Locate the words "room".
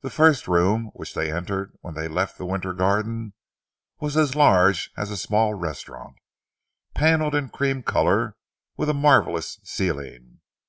0.48-0.90